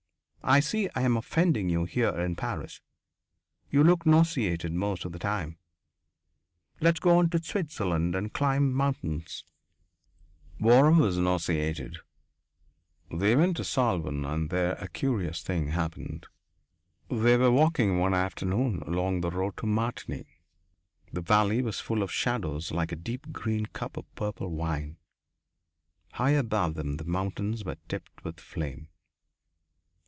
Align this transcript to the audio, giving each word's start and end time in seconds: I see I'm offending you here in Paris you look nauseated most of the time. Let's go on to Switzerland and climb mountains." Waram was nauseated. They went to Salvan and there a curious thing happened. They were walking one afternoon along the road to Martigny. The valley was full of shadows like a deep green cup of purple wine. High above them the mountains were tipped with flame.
I 0.43 0.59
see 0.59 0.89
I'm 0.95 1.17
offending 1.17 1.69
you 1.69 1.85
here 1.85 2.19
in 2.19 2.35
Paris 2.35 2.81
you 3.69 3.83
look 3.83 4.07
nauseated 4.07 4.73
most 4.73 5.05
of 5.05 5.11
the 5.11 5.19
time. 5.19 5.59
Let's 6.79 6.99
go 6.99 7.19
on 7.19 7.29
to 7.29 7.43
Switzerland 7.43 8.15
and 8.15 8.33
climb 8.33 8.73
mountains." 8.73 9.43
Waram 10.59 10.99
was 10.99 11.19
nauseated. 11.19 11.99
They 13.11 13.35
went 13.35 13.55
to 13.57 13.63
Salvan 13.63 14.25
and 14.25 14.49
there 14.49 14.71
a 14.79 14.87
curious 14.87 15.43
thing 15.43 15.67
happened. 15.67 16.25
They 17.07 17.37
were 17.37 17.51
walking 17.51 17.99
one 17.99 18.15
afternoon 18.15 18.81
along 18.87 19.21
the 19.21 19.29
road 19.29 19.57
to 19.57 19.67
Martigny. 19.67 20.25
The 21.13 21.21
valley 21.21 21.61
was 21.61 21.79
full 21.79 22.01
of 22.01 22.11
shadows 22.11 22.71
like 22.71 22.91
a 22.91 22.95
deep 22.95 23.31
green 23.31 23.67
cup 23.67 23.95
of 23.95 24.13
purple 24.15 24.49
wine. 24.49 24.97
High 26.13 26.31
above 26.31 26.73
them 26.73 26.97
the 26.97 27.05
mountains 27.05 27.63
were 27.63 27.77
tipped 27.87 28.23
with 28.23 28.39
flame. 28.39 28.87